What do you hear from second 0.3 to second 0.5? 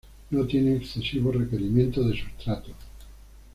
No